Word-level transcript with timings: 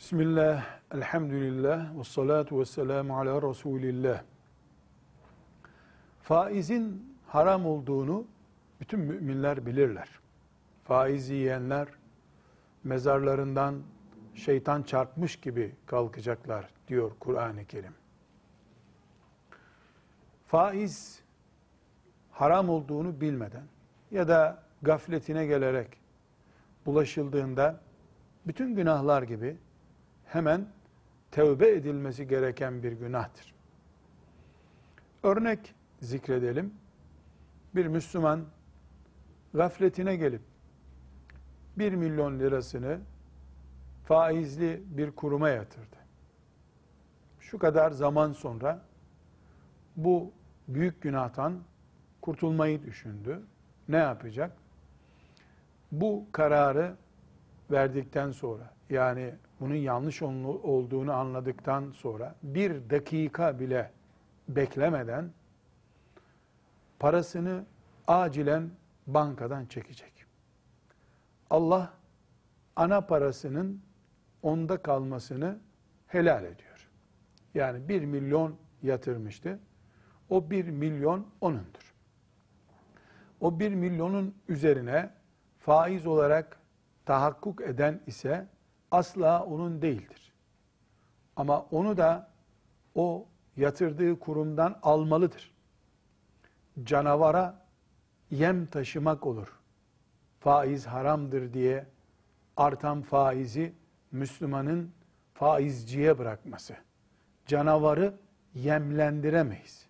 Bismillah, 0.00 0.66
elhamdülillah, 0.94 1.98
ve 1.98 2.04
salatu 2.04 2.60
ve 2.60 2.64
selamu 2.64 3.18
ala 3.18 3.42
Resulillah. 3.48 4.22
Faizin 6.22 7.16
haram 7.26 7.66
olduğunu 7.66 8.24
bütün 8.80 9.00
müminler 9.00 9.66
bilirler. 9.66 10.08
Faiz 10.84 11.30
yiyenler 11.30 11.88
mezarlarından 12.84 13.82
şeytan 14.34 14.82
çarpmış 14.82 15.36
gibi 15.36 15.74
kalkacaklar 15.86 16.68
diyor 16.88 17.10
Kur'an-ı 17.20 17.64
Kerim. 17.64 17.94
Faiz 20.46 21.22
haram 22.30 22.68
olduğunu 22.68 23.20
bilmeden 23.20 23.64
ya 24.10 24.28
da 24.28 24.62
gafletine 24.82 25.46
gelerek 25.46 26.00
bulaşıldığında 26.86 27.80
bütün 28.46 28.74
günahlar 28.74 29.22
gibi 29.22 29.56
hemen 30.32 30.66
tevbe 31.30 31.68
edilmesi 31.68 32.28
gereken 32.28 32.82
bir 32.82 32.92
günahtır. 32.92 33.54
Örnek 35.22 35.74
zikredelim. 36.00 36.74
Bir 37.74 37.86
Müslüman 37.86 38.44
gafletine 39.54 40.16
gelip 40.16 40.42
1 41.76 41.92
milyon 41.92 42.38
lirasını 42.38 43.00
faizli 44.04 44.82
bir 44.86 45.10
kuruma 45.10 45.48
yatırdı. 45.48 45.96
Şu 47.40 47.58
kadar 47.58 47.90
zaman 47.90 48.32
sonra 48.32 48.82
bu 49.96 50.32
büyük 50.68 51.02
günahtan 51.02 51.60
kurtulmayı 52.20 52.82
düşündü. 52.82 53.42
Ne 53.88 53.96
yapacak? 53.96 54.56
Bu 55.92 56.26
kararı 56.32 56.96
verdikten 57.70 58.30
sonra 58.30 58.74
yani 58.90 59.34
bunun 59.60 59.74
yanlış 59.74 60.22
olduğunu 60.22 61.12
anladıktan 61.12 61.90
sonra 61.90 62.34
bir 62.42 62.90
dakika 62.90 63.60
bile 63.60 63.90
beklemeden 64.48 65.30
parasını 66.98 67.64
acilen 68.06 68.70
bankadan 69.06 69.66
çekecek. 69.66 70.12
Allah 71.50 71.92
ana 72.76 73.00
parasının 73.00 73.82
onda 74.42 74.82
kalmasını 74.82 75.58
helal 76.06 76.44
ediyor. 76.44 76.88
Yani 77.54 77.88
bir 77.88 78.04
milyon 78.04 78.56
yatırmıştı. 78.82 79.58
O 80.28 80.50
bir 80.50 80.64
milyon 80.64 81.26
onundur. 81.40 81.94
O 83.40 83.60
bir 83.60 83.74
milyonun 83.74 84.34
üzerine 84.48 85.10
faiz 85.58 86.06
olarak 86.06 86.59
tahakkuk 87.10 87.60
eden 87.60 88.00
ise 88.06 88.46
asla 88.90 89.44
onun 89.44 89.82
değildir. 89.82 90.32
Ama 91.36 91.60
onu 91.70 91.96
da 91.96 92.30
o 92.94 93.26
yatırdığı 93.56 94.18
kurumdan 94.18 94.78
almalıdır. 94.82 95.54
Canavara 96.82 97.66
yem 98.30 98.66
taşımak 98.66 99.26
olur. 99.26 99.58
Faiz 100.40 100.86
haramdır 100.86 101.52
diye 101.52 101.86
artan 102.56 103.02
faizi 103.02 103.74
Müslümanın 104.12 104.92
faizciye 105.34 106.18
bırakması. 106.18 106.76
Canavarı 107.46 108.14
yemlendiremeyiz. 108.54 109.86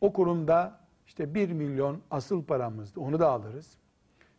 O 0.00 0.12
kurumda 0.12 0.80
işte 1.06 1.34
bir 1.34 1.52
milyon 1.52 2.02
asıl 2.10 2.44
paramızdı 2.44 3.00
onu 3.00 3.18
da 3.18 3.30
alırız. 3.30 3.76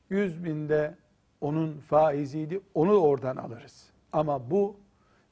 Yüz 0.09 0.43
binde 0.43 1.02
onun 1.43 1.77
faiziydi, 1.77 2.61
onu 2.73 2.91
da 2.91 3.01
oradan 3.01 3.37
alırız. 3.37 3.89
Ama 4.13 4.51
bu 4.51 4.75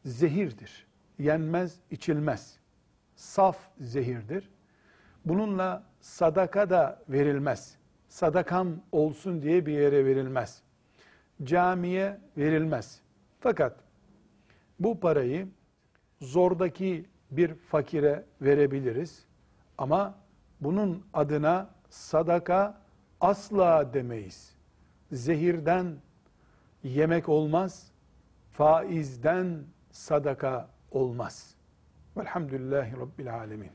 zehirdir. 0.06 0.88
Yenmez, 1.20 1.80
içilmez. 1.92 2.58
Saf 3.16 3.58
zehirdir. 3.80 4.50
Bununla 5.26 5.84
sadaka 6.02 6.70
da 6.70 7.02
verilmez. 7.10 7.76
Sadakam 8.08 8.70
olsun 8.92 9.42
diye 9.42 9.66
bir 9.66 9.74
yere 9.74 10.06
verilmez. 10.06 10.62
Camiye 11.44 12.18
verilmez. 12.38 13.02
Fakat 13.40 13.76
bu 14.80 15.00
parayı 15.00 15.48
zordaki 16.22 17.06
bir 17.32 17.54
fakire 17.54 18.26
verebiliriz. 18.42 19.26
Ama 19.78 20.16
bunun 20.62 21.06
adına 21.14 21.70
sadaka 21.90 22.82
asla 23.22 23.94
demeyiz 23.94 24.61
zehirden 25.12 25.98
yemek 26.84 27.30
olmaz, 27.30 27.92
faizden 28.52 29.64
sadaka 29.92 30.70
olmaz. 30.92 31.56
Velhamdülillahi 32.18 32.98
Rabbil 32.98 33.34
Alemin. 33.34 33.70